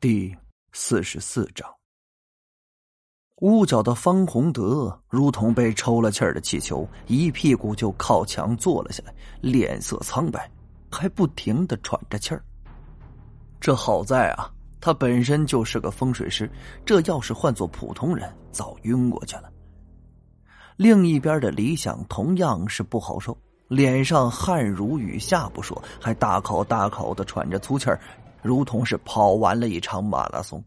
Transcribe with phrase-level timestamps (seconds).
[0.00, 0.34] 第
[0.72, 1.70] 四十四章，
[3.42, 10.50] 屋角的方洪德如同被抽了气儿的气球，一屁股就靠墙坐了下来，脸色苍白，
[10.90, 12.42] 还不停的喘着气儿。
[13.60, 14.50] 这好在啊，
[14.80, 16.50] 他本身就是个风水师，
[16.82, 19.52] 这要是换做普通人，早晕过去了。
[20.78, 23.36] 另一边的李想同样是不好受，
[23.68, 28.00] 脸上汗如雨下不说，还大口大口的喘着粗气儿。
[28.42, 30.62] 如同是跑完了一场马拉松。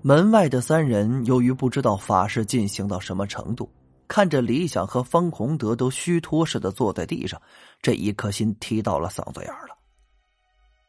[0.00, 3.70] 门外的三人由于不知道法事进行到什么程度，
[4.08, 7.40] 看着李想和方洪德都虚脱似的坐在地上，
[7.80, 9.76] 这一颗心提到了嗓子眼儿了。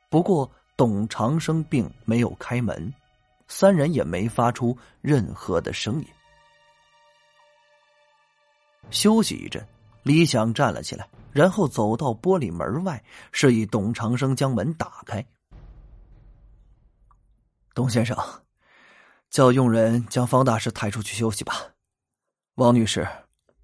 [0.10, 2.92] 不过董长生并没有开门，
[3.48, 6.08] 三人也没发出任何的声音。
[8.90, 9.64] 休息一阵，
[10.02, 11.08] 李想站了起来。
[11.34, 15.26] 然后走到玻璃门外，示意董长生将门打开。
[17.74, 18.16] 董先生，
[19.32, 21.56] 叫佣人将方大师抬出去休息吧。
[22.56, 23.08] 王女士，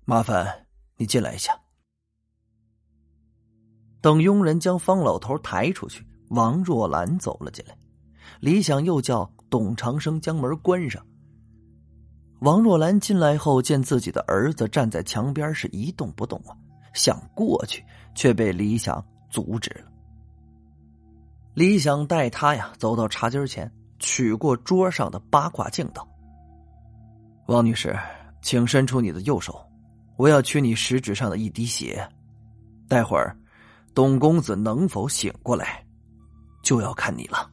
[0.03, 0.65] 麻烦
[0.97, 1.57] 你进来一下。
[4.01, 7.77] 等佣人将方老头抬出去，王若兰走了进来。
[8.39, 11.05] 李想又叫董长生将门关上。
[12.39, 16.55] 王若兰进来后，见自己的儿子站在墙边，是一动不动啊。
[16.99, 17.81] 想过去，
[18.13, 19.89] 却被李想阻止了。
[21.53, 26.05] 李想带他呀走到茶几前，取过桌上的八卦镜，道
[27.47, 27.97] ：“王女士，
[28.41, 29.65] 请伸出你的右手，
[30.17, 32.05] 我要取你食指上的一滴血。
[32.89, 33.33] 待会儿，
[33.93, 35.81] 董公子能否醒过来，
[36.61, 37.49] 就要看你了。”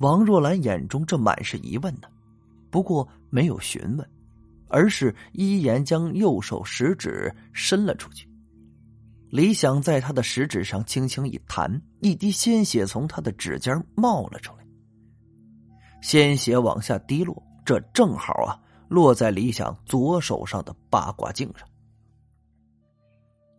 [0.00, 2.08] 王若兰眼中这满是疑问呢，
[2.70, 4.10] 不过没有询问。
[4.68, 8.28] 而是依言将右手食指伸了出去，
[9.30, 14.66] 李想在他的食指上轻轻一弹，一滴鲜血从他的指尖冒了出来。
[16.02, 21.66] 鲜血往下滴落，这正好啊落在李想左手上的八卦镜上。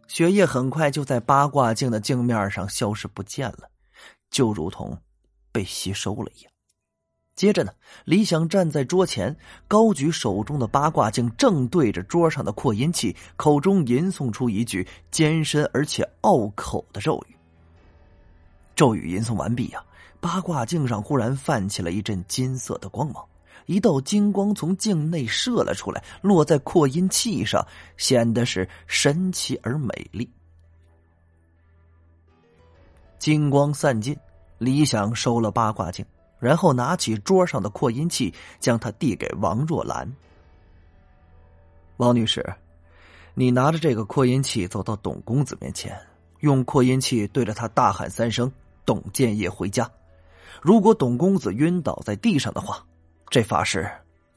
[0.07, 3.69] 血液很快就在八卦镜的镜面上消失不见了，
[4.29, 4.97] 就如同
[5.51, 6.51] 被吸收了一样。
[7.37, 7.71] 接着呢，
[8.03, 9.33] 李想站在桌前，
[9.67, 17.35] 高举手中的八卦镜，正对着桌上的扩音器，口中吟诵出一句艰深而且拗口的咒语。
[18.75, 19.85] 咒语吟诵完毕呀，
[20.19, 23.23] 八卦镜上忽然泛起了一阵金色的光芒，
[23.67, 27.63] 一道金光从镜内射了出来，落在扩音器上，
[27.97, 30.27] 显得是神奇而美丽。
[33.19, 34.17] 金光散尽，
[34.57, 36.03] 李想收了八卦镜。
[36.39, 40.11] 然后拿起桌上的扩音器，将它递给王若兰。
[41.97, 42.45] 王女士，
[43.33, 45.99] 你拿着这个扩音器走到董公子面前，
[46.41, 48.51] 用扩音器对着他大喊三声
[48.85, 49.89] ：“董建业回家。”
[50.61, 52.85] 如果董公子晕倒在地上的话，
[53.29, 53.89] 这法事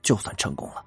[0.02, 0.84] 就算成功了。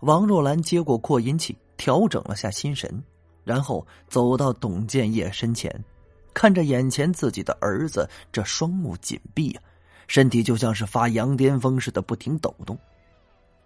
[0.00, 3.02] 王若兰接过扩音器，调整了下心神，
[3.42, 5.84] 然后走到董建业身前。
[6.34, 9.62] 看着眼前自己的儿子，这双目紧闭啊，
[10.08, 12.76] 身体就像是发羊癫疯似的不停抖动。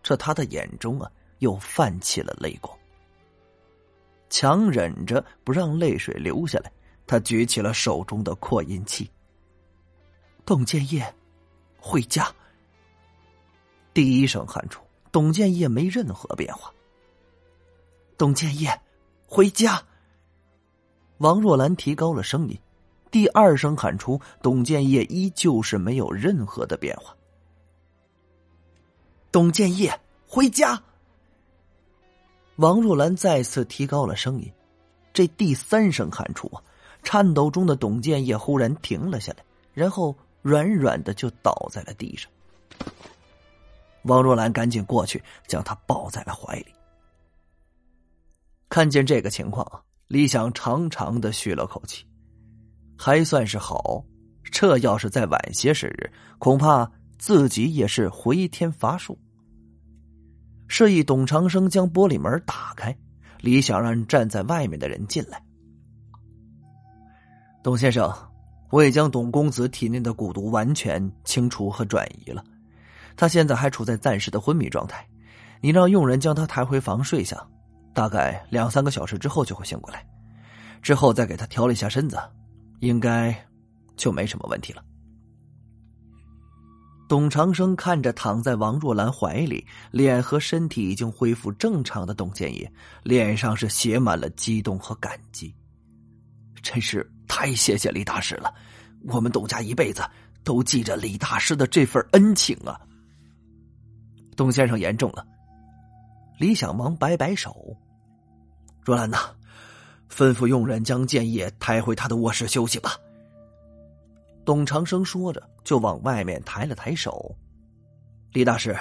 [0.02, 2.78] 这他的眼中啊，又泛起了泪光。
[4.30, 6.70] 强忍着不让泪水流下来，
[7.06, 9.10] 他举起了手中的扩音器。
[10.44, 11.14] 董建业，
[11.78, 12.30] 回家。
[13.94, 16.72] 第一声喊出，董建业没任何变化。
[18.18, 18.78] 董建业，
[19.26, 19.82] 回家。
[21.18, 22.58] 王若兰提高了声音，
[23.10, 27.14] 第二声喊出，董建业依旧是没有任何的变化。
[29.30, 30.80] 董建业回家。
[32.56, 34.52] 王若兰再次提高了声音，
[35.12, 36.62] 这第三声喊出啊，
[37.02, 42.30] 颤抖中的董建业忽然停了下来，然后软软的就倒在了地上。
[44.02, 46.72] 王若兰赶紧过去将他抱在了怀里，
[48.68, 49.82] 看见这个情况啊。
[50.08, 52.04] 李想长长的吁了口气，
[52.96, 54.02] 还算是好。
[54.50, 59.18] 这要是再晚些时日，恐怕自己也是回天乏术。
[60.66, 62.96] 示意董长生将玻璃门打开，
[63.42, 65.42] 李想让站在外面的人进来。
[67.62, 68.10] 董先生，
[68.70, 72.42] 我已将董公子体内的蛊毒完全清除和转移了，
[73.14, 75.06] 他现在还处在暂时的昏迷状态，
[75.60, 77.46] 你让佣人将他抬回房睡下。
[77.94, 80.06] 大概两三个小时之后就会醒过来，
[80.82, 82.18] 之后再给他调了一下身子，
[82.80, 83.34] 应该
[83.96, 84.84] 就没什么问题了。
[87.08, 92.70] 董长生看着躺在王若兰怀里、脸和身体已经恢复正常的董建业，
[93.02, 95.54] 脸上是写满了激动和感激，
[96.62, 98.52] 真是太谢谢李大师了，
[99.06, 100.02] 我们董家一辈子
[100.44, 102.78] 都记着李大师的这份恩情啊。
[104.36, 105.26] 董先生言重了，
[106.38, 107.76] 李想忙摆摆手。
[108.82, 109.18] 若兰呐，
[110.08, 112.96] 吩咐佣人将建业抬回他的卧室休息吧。
[114.44, 117.34] 董长生说着，就往外面抬了抬手。
[118.32, 118.74] 李大师，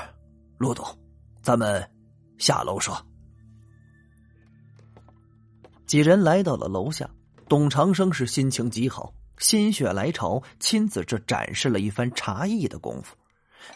[0.57, 0.85] 陆董，
[1.41, 1.85] 咱们
[2.37, 2.95] 下楼说。
[5.85, 7.09] 几人来到了楼下，
[7.49, 13.15] 董长生是心情极好，心血来潮，亲自这展示了一番茶艺的功夫，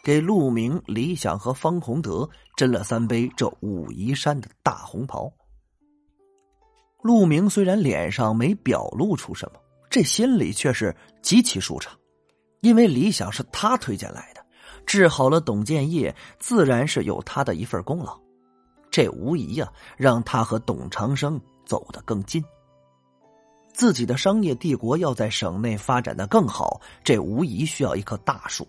[0.04, 5.32] 给陆明、李想和方洪德斟了三杯这武夷山的大红袍。
[7.02, 11.98] 陆明虽然脸上没表露出什么，这心里却是极其舒畅，
[12.60, 14.46] 因为李想是他推荐来的，
[14.86, 18.20] 治好了董建业，自然是有他的一份功劳。
[18.92, 22.44] 这无疑呀，让他和董长生走得更近。
[23.74, 28.68] 自己的商业帝国要在省内发展的更好，这无疑需要一棵大树，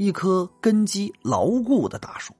[0.00, 2.34] 一棵根基牢固的大树。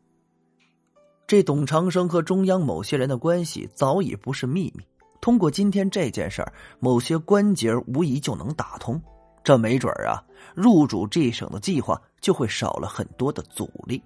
[1.27, 4.83] 这董长生和中央某些人的关系早已不是秘密。
[5.21, 8.99] 通过今天这件事儿，某些关节无疑就能打通，
[9.45, 10.25] 这没准儿啊，
[10.55, 14.03] 入主这省的计划就会少了很多的阻力。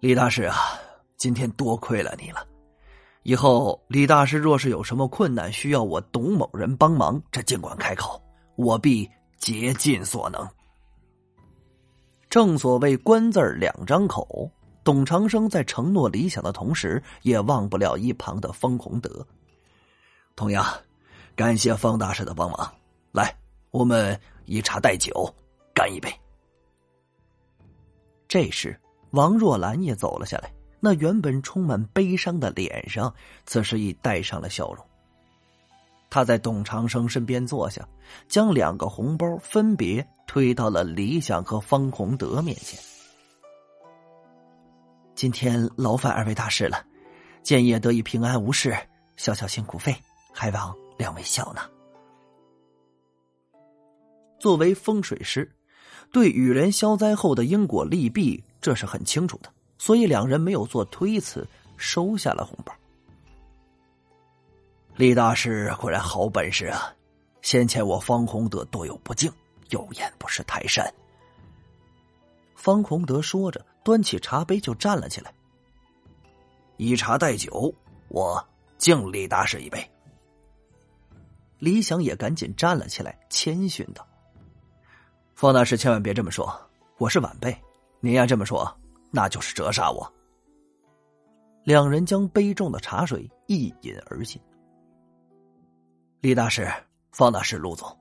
[0.00, 0.56] 李大师啊，
[1.18, 2.42] 今天多亏了你了，
[3.22, 8.18] 以后李大师若是有什么困难需要我董某人帮忙，这尽管开口，
[8.56, 9.06] 我必
[9.38, 10.48] 竭尽所能。
[12.28, 14.50] 正所谓官字两张口。
[14.84, 19.26] 董长生在承诺理想的同时，也忘不了一旁的方洪德。
[20.34, 20.64] 同样，
[21.36, 22.74] 感谢方大师的帮忙。
[23.12, 23.36] 来，
[23.70, 25.12] 我们以茶代酒，
[25.74, 26.10] 干一杯。
[28.26, 28.80] 这时，
[29.10, 30.50] 王若兰也走了下来，
[30.80, 33.14] 那原本充满悲伤的脸上，
[33.44, 34.82] 此时已带上了笑容。
[36.10, 37.86] 他在董长生身边坐下，
[38.28, 42.78] 将两个红包分别推到了李想和方洪德面前。
[45.14, 46.84] 今天劳烦二位大师了，
[47.42, 48.76] 建业得以平安无事，
[49.16, 49.94] 小小辛苦费，
[50.32, 51.68] 还望两位笑纳。
[54.38, 55.50] 作为风水师，
[56.12, 61.46] 对雨人消灾后的因果利弊，这是很清楚的，所以两人没有做推辞，
[61.76, 62.72] 收下了红包。
[64.98, 66.92] 李大师果然好本事啊！
[67.40, 69.32] 先前我方洪德多有不敬，
[69.70, 70.92] 有眼不识泰山。
[72.56, 73.64] 方洪德说着。
[73.84, 75.32] 端起茶杯就站了起来，
[76.76, 77.72] 以茶代酒，
[78.08, 78.44] 我
[78.76, 79.90] 敬李大师一杯。
[81.58, 84.06] 李想也赶紧站了起来，谦逊道
[85.34, 86.52] ：“方大师千万别这么说，
[86.98, 87.56] 我是晚辈，
[88.00, 88.76] 您要这么说，
[89.10, 90.12] 那就是折煞我。”
[91.64, 94.38] 两人将杯中的茶水一饮而尽。
[96.20, 96.68] 李大师、
[97.12, 97.96] 方大师、陆总，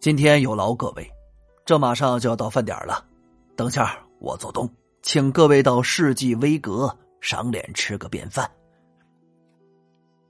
[0.00, 1.10] 今天有劳各位，
[1.64, 3.02] 这马上就要到饭点了，
[3.56, 4.70] 等下我做东。
[5.00, 8.50] 请各位到世纪威阁赏脸吃个便饭。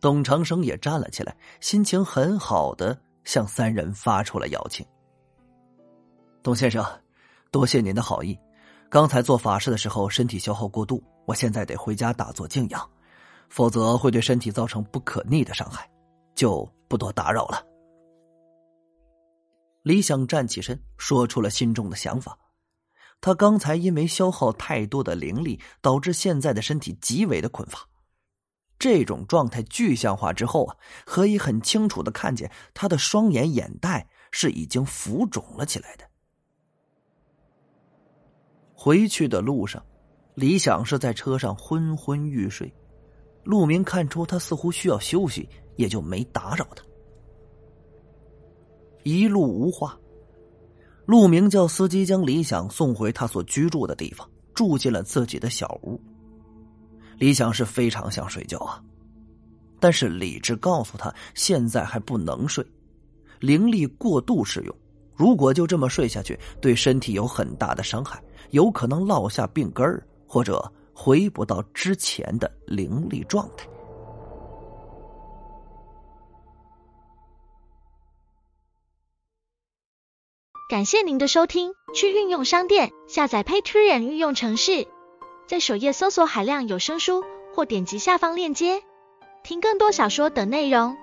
[0.00, 4.86] 董长生也站了起来，心情很好的向三人发出了邀请。
[6.40, 6.86] 董先生，
[7.50, 8.38] 多谢您的好意。
[8.88, 12.88] 刚才做法事的时候身体消耗过度，我现在得回家打坐静养，
[13.48, 15.90] 否则会对身体造成不可逆的伤害，
[16.38, 17.66] 就不多打扰了。
[19.82, 22.38] 李想站起身，说出了心中的想法。
[23.20, 27.80] 他刚才因为消耗太多的灵力，导致现在的身体极为的困乏。
[28.78, 36.08] 这种状态具象化之后啊，可以很清楚的看见他的双眼眼袋是已经浮肿了起来的。
[38.74, 39.84] 回去的路上，
[40.36, 42.72] 李想是在车上昏昏欲睡，
[43.48, 46.84] 陆明看出他似乎需要休息，也就没打扰他。
[49.04, 49.98] 一路无话。
[51.06, 55.98] 陆明叫司机将李想送回他所居住的地方，住进了自己的小屋。
[57.16, 58.84] 李想是非常想睡觉啊，
[59.80, 62.62] 但是理智告诉他现在还不能睡，
[63.40, 64.76] 灵力过度使用，
[65.16, 73.68] 如果就这么睡下去，对身体有很大的伤害，有可能落下病根儿，或者回不到之前的灵力状态。
[80.68, 84.88] 感谢您的收听，去运用商店下载 Patreon 运用城市，
[85.46, 87.24] 在首页搜索海量有声书，
[87.54, 88.82] 或点击下方链接
[89.44, 90.96] 听更多小说等内容。